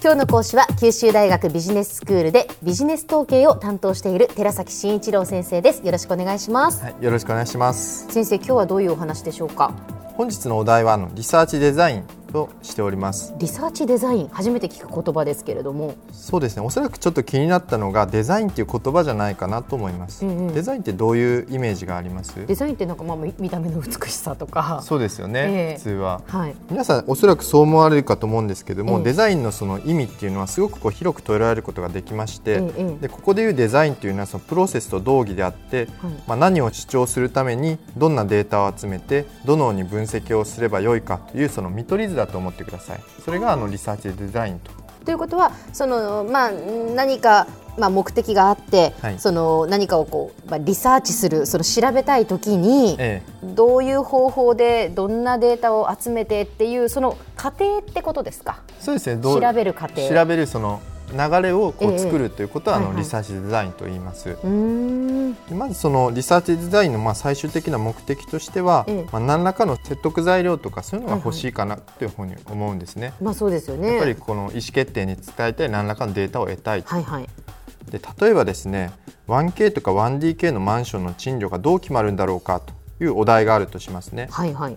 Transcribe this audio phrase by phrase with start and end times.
[0.00, 5.84] 今日の講師は九州大学ビジネススクールでビジネス統計を担当している寺崎真一郎先生です。
[5.84, 8.06] よろしくお願いします、はい、よろしくお願いします。
[8.08, 9.72] 先生今日はどういうお話でしょうか？
[10.16, 13.34] 本日のお題はリサーチデザインとしております。
[13.38, 15.94] リサーチデザイン初めて聞く言葉ですけれども。
[16.12, 16.62] そうですね。
[16.62, 22.46] おそらくちょっと気になったのがデザインっていう言葉じゃないかなと思います、うんうん、デザインってどういうイメージがあります？
[22.46, 24.80] デザインってなんかまあ見た目の美しさとか。
[24.82, 43.00] そうですよね、えー、普通は、はい、皆さんおそらくそう思われるかと思うんですけども、えー、デザインのその意味っていうのはすごくこう広く捉えられることができまして、えー、でここでいうデザインっていうのはそのプロセスと同義であって、はい、まあ、何を主張するためにどんなデータを集めてどのように分析をすればよいかというその見取り図だと思ってください。
[43.24, 44.70] それがあのリサーチデザインと。
[45.04, 47.46] ということはその、まあ、何か
[47.78, 58.62] まあ、目的があって、はい、その何かをこう、まあ、リサーチするその調べたいときに、ええ、どういう方法でどんなデータを集めてっていうその過程ってことですか？
[58.80, 59.22] そうですね。
[59.22, 60.08] 調べる過程。
[60.08, 60.80] 調べるその
[61.12, 64.36] 流れをこう作るということは、あのリサーチデザインと言います。
[65.52, 73.12] まずそのリサーチデザインのまあ最終的な目的としては、まあ何らかの説得材料とかそういうのが欲しいかなというふうに思うんですね。
[73.20, 73.92] まあそうですよね。
[73.92, 76.82] やっぱりこの意思決定に伝えたい何らかのデータを得たい。
[76.82, 77.28] はいはい。
[77.90, 78.90] で例えばですね
[79.28, 84.28] 1K とか 1DK のマンションの賃料がどう決まるんだろうかというお題があるとしますね。
[84.30, 84.76] はいはい。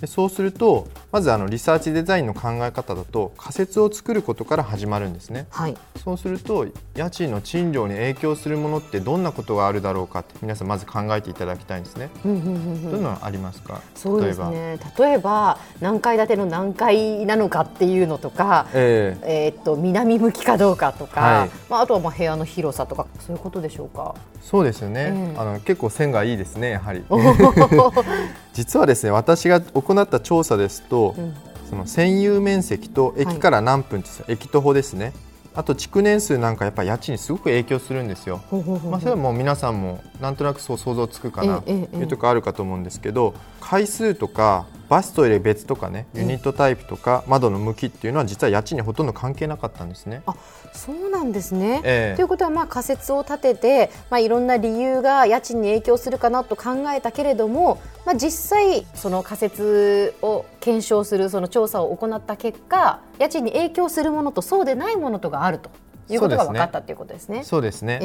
[0.00, 13.80] でそうするとまずあのリサーチデザインの考え方だと仮説を作ることから始まるんですね、はい、そうすると家賃の賃料に影響するものってどんなことがあるだろうかって皆さんまず考えていただきたいんですね、どんなのありますか？
[13.94, 14.78] そうですね。
[14.98, 15.58] 例えば。
[15.80, 24.14] 何階建ての何階なのかっていうのとか、えー、えー、っと南向きかどうかとか、はい、まあ、あとはまあ部屋の広さとかそういうことでしょうか？
[24.40, 27.04] そうですよね、えー、あの結構線がいいですねやはり
[28.56, 31.34] 実はですね私が行った調査ですと、うん、
[31.68, 35.12] その占有面積と駅から何分です、はい、駅徒歩ですね。
[35.54, 38.42] あと築年数なんかやっぱり家賃にすごく影響するんですよ。
[38.90, 50.22] まあ、それはもう皆さんもなんとなくそう想像つくかなというところあるかと思うんですけど回数とかバストイレ別とかねユニットタイプとか窓の向きっていうのは実は家賃にほとんど関係なかったんですね。
[50.26, 50.34] あ
[50.72, 65.70] そうなんですね、えー、ということはまあ仮説を立てて、まあ、いろんな理由が家賃に影響するかなと考えたけれども、まあ、実際その仮説を検証するその調査を行った結果家賃に影響するものとそうでないものとがあると。
[66.08, 67.42] いうことが分かったということですね。
[67.42, 68.04] そうですね、え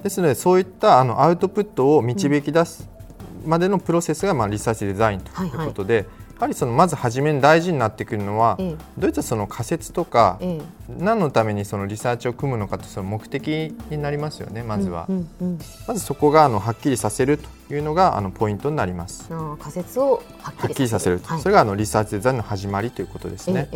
[0.00, 2.88] ー、ですのでそういったあのアウトプットを導き出す
[3.44, 10.60] までのプロセスがまあリサーチデザインということで、はいはいはりそのまず初めに大事になってくるのは、ええ、どういったその仮説とか、え、
[10.98, 15.06] 何のためにそのリサーチを組むのかというその目的になりますよねまずは、
[15.86, 17.38] まずそこがあのはっきりさせる
[17.68, 19.28] というのがあのポイントになります。
[19.60, 23.68] 仮説をはっきりさせるはい、それがあのリサーチデザインの始まりということですね。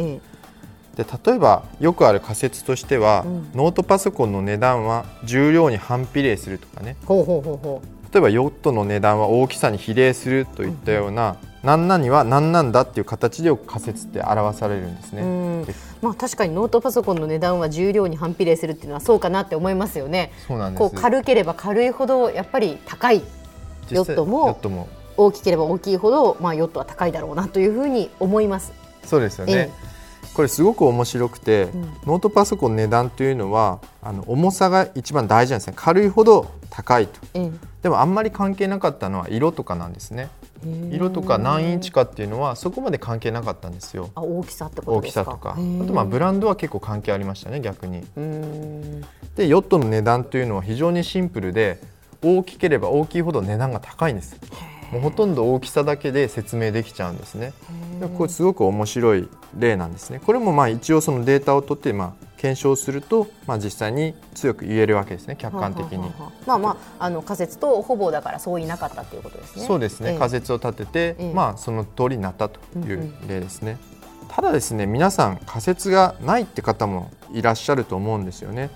[0.96, 6.96] で例えばよくある仮説としては、うん、ノートパソコンの値段は重量に反比例するとかね。
[7.04, 8.14] ほうほうほうほう。
[8.14, 15.74] 例えばヨットの値段は大きさに比例するといったような、何々は何なんだっていう形で仮説って表されるんですね。
[16.00, 20.30] まあ確かにノートパソコンの値段は重量に反比例するっていうのはそうかなって思いますよね。
[20.46, 20.78] そうなんです。
[20.78, 23.20] こう軽ければ軽いほどやっぱり高い
[23.90, 28.72] ヨットも大きければ大きいほどまあヨットは高いだろうなというふうに思います。
[29.04, 29.72] そうですよね。
[30.34, 35.72] これすごく面白くて、うん、ノートパソコンの値段というのはあの重さが一番大事なんですね。
[35.74, 40.28] 軽いほど高いと、うん、でもあんまり関係なかったのは色とかなんですね
[40.90, 44.10] 色とか何インチかっていうのはそこまで関係なかったんですよ。
[44.14, 45.60] あ大きさってこと大きさとかあと
[45.92, 48.02] まあブランドは結構関係ありましたね逆に。
[49.36, 51.78] でヨットの値段というのは非常にシンプルで
[52.22, 54.36] 大きければ大きいほど値段が高いんです。
[54.92, 57.52] もうほとんど大きさだけで説明できちゃうんですね。
[58.16, 59.28] これすごく面白い
[59.58, 60.20] 例なんですね。
[60.24, 66.10] これもまあ一応そのデータを取ってまあ検証すると、まあ、実際に強く言えるわけですね客観的に。
[66.46, 69.66] まあまああの仮説とほぼだからそういなかったということですね。
[69.66, 73.72] そうですね、えー、仮説を立てて、えー、まあその通りになったという例ですね。
[73.72, 78.70] うんうん、ただですね皆さん仮説がないって方もいらっしゃると思うんですよね。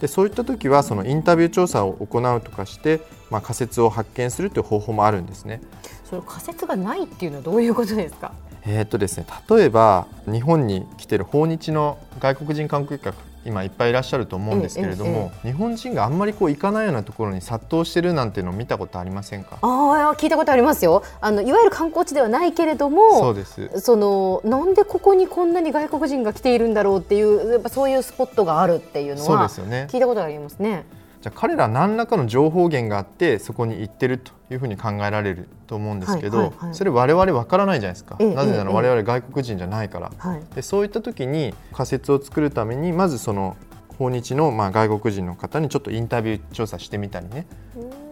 [0.00, 3.00] でそういった時はそのインタビュー調査を行うとかして、
[3.30, 5.62] まあ、仮説を発見するという方法もあるんですね。
[6.04, 8.32] それ仮説がないっていうのはどういうことですか？
[8.68, 13.14] えーとですね、例えば日本に来てる訪日の外国人観光客
[13.44, 19.58] 今いっぱいいらっしゃると思うんですけれども、日本人があんまりこう行かないようなところに殺到してるなんていうのを見たことありませんか？
[19.62, 21.04] ああ聞いたことありますよ。
[21.20, 23.70] あのいわゆる観光地ではないけれどもそうです。
[23.78, 29.86] そのなんでここにこんなに外国人が来ているんだろうっていうやっぱそういうスポットがあるっていうのはそうですよね。
[29.92, 30.84] 聞いたことありますね。
[31.20, 40.12] じゃあ彼ら何らかの情報源があってそこに行ってるというふうに考えられると思うんですけど、はいはいはい、それ我々わからないじゃないですか、えなぜなら我々外国人じゃないから、
[40.54, 43.56] でそういった時に仮説を作るためにまずその
[43.98, 47.46] 訪日のまあ外国人の方にちょっとインタビュー調査してみたりね。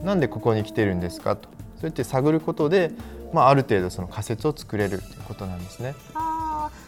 [0.02, 1.48] なんでここに来てるんですかと。
[1.76, 2.92] そうやって探ることで、
[3.32, 5.94] まあ、ある程度その仮説を作れるということなんですね。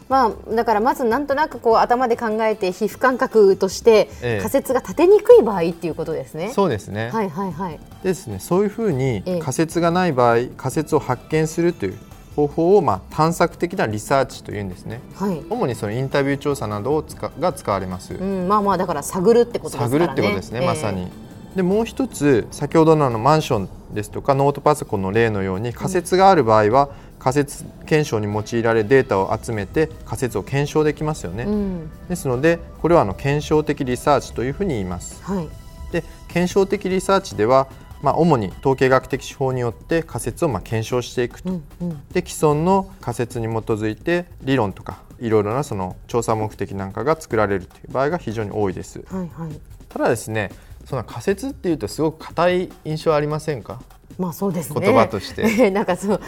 [0.08, 6.52] まあ、だからまずなんとなくこう頭で考えて皮膚感覚として仮説が立てにくい場合っていうことですね。
[6.54, 7.10] そうですね。
[7.10, 7.80] はいはいはい。
[8.02, 8.38] ですね。
[8.38, 11.98] そういうふうに仮説がない場合、仮説を発見するという
[12.36, 15.00] 方法をまあ探索的なリサーチというんですね。
[15.16, 15.42] はい。
[15.50, 18.14] 主にそのインタビュー調査などを使が使われます。
[18.14, 19.98] うん、まあまあだから探るってことですね。
[19.98, 20.60] 探るってことですね。
[20.64, 21.08] まさに。
[21.56, 35.48] でもう一つ先ほどののマンションですとかノートパソコンの例のように仮説がある場合は、仮説検証に用いられデータを集めて仮説を検証できますよね、うん、ですのでこれはあの検証的リサーチというふうに言います、はい、
[35.92, 37.68] で検証的リサーチでは
[38.02, 49.02] まあ、主に統計学的手法によって仮説をまあ検証していくと、うんうん、で既存の仮説に基づいて理論とかいろいろなその調査目的なんかが作られるという場合が非常に多いです。
[49.10, 50.50] はいはい、ただですね
[50.86, 53.80] その仮説っていうとすごく硬い印象ありませんか？
[54.18, 54.80] まあそうですね。
[54.80, 55.70] 言葉として。
[55.70, 56.20] なんかそう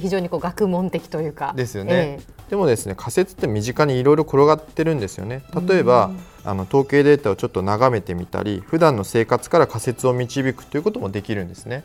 [0.00, 1.52] 非常にこう学問的というか。
[1.56, 1.92] ですよね。
[1.92, 5.42] えー、でもですね仮説って身近にいろいろ転がってるんですよね。
[5.68, 6.10] 例えば
[6.44, 11.84] あの統計データをちょっと眺めてみたり、普段の生活から仮説を導くということもできるんですね。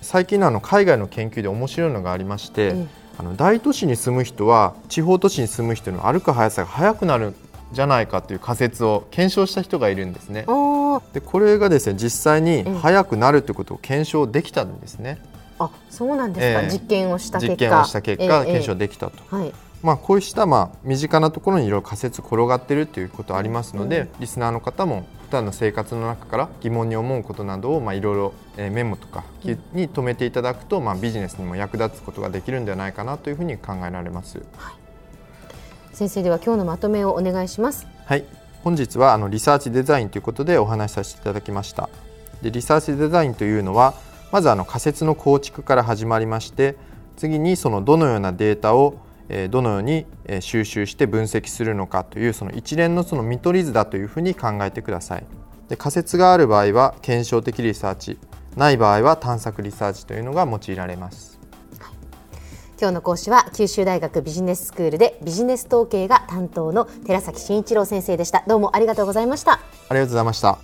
[0.00, 2.86] 最近のあの海外の研究で面白いのがありまして、えー、
[3.18, 7.34] あの大都市に住む人は地方都市に住む人の歩く速さが速くなる
[7.72, 10.46] じゃないかという仮説を検証した人がいるんですね。
[11.12, 15.18] でこれがですね実際に速くなるということを検証できたんですね。
[15.58, 17.52] あそうなんですか、えー、実験をした結果。
[17.52, 19.36] 実験をした結果、検証できたと。
[19.36, 19.52] はい。
[19.82, 28.34] まあ、こうしたまあ身近なところにいろいろ仮説転がっているということありますので、うん、リスナーの方も普段の生活の中から疑問に思うことなどをまあいろいろ
[28.70, 29.24] メモとか
[29.72, 34.38] に留めていただくと、まあ、ビジネスにも役立つことができるんではないかなというふうに考えられます。
[34.56, 34.89] はい
[36.00, 37.86] 先生では今日のまとめをお願いします。
[38.06, 38.24] はい。
[38.64, 41.90] 本日はあのリサーチデザインということでお話しさせていただきました。
[42.40, 43.92] でリサーチデザインというのは
[44.32, 46.76] まずあの仮説の構築から始まりまして
[47.18, 48.96] 次にそのどのようなデータを
[49.50, 50.06] どのように
[50.40, 55.26] 収集して分析するのかというその一連のその見取り図だというふうに考えてください。
[55.68, 58.18] で仮説がある場合は検証的リサーチ
[58.56, 61.29] ない場合は探索リサーチというのが用いられます。
[62.80, 68.42] 今日の講師は九州大学ビジネススクールでビジネス統計が担当の寺崎真一郎先生でした。
[68.46, 69.52] どうもありがとうございました。
[69.52, 69.60] あ
[69.90, 70.58] りがとうございました。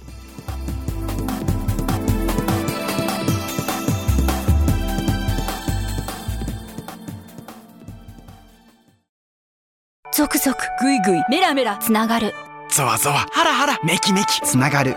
[10.14, 12.32] 続々ぐいぐいメラメラつながる。
[12.70, 14.96] ゾワゾワハラハラメキメキつながる